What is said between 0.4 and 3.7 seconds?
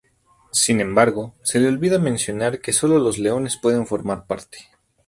Sin embargo, se le olvida mencionar que solo los leones